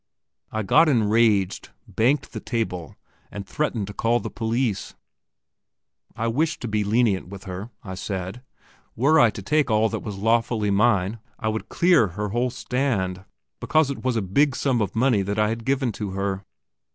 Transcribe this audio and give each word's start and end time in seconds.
I 0.51 0.63
got 0.63 0.89
enraged, 0.89 1.69
banked 1.87 2.33
the 2.33 2.39
table, 2.39 2.95
and 3.29 3.45
threatened 3.45 3.85
to 3.85 3.93
call 3.93 4.19
the 4.19 4.31
police. 4.31 4.95
I 6.15 6.25
wished 6.27 6.59
to 6.61 6.67
be 6.67 6.83
lenient 6.83 7.27
with 7.27 7.43
her, 7.43 7.69
I 7.83 7.93
said. 7.93 8.41
Were 8.95 9.19
I 9.19 9.29
to 9.29 9.43
take 9.43 9.69
all 9.69 9.89
that 9.89 9.99
was 9.99 10.17
lawfully 10.17 10.71
mine, 10.71 11.19
I 11.37 11.49
would 11.49 11.69
clear 11.69 12.07
her 12.07 12.29
whole 12.29 12.49
stand, 12.49 13.25
because 13.59 13.91
it 13.91 14.03
was 14.03 14.15
a 14.15 14.23
big 14.23 14.55
sum 14.55 14.81
of 14.81 14.95
money 14.95 15.21
that 15.21 15.37
I 15.37 15.49
had 15.49 15.65
given 15.65 15.91
to 15.91 16.09
her. 16.13 16.45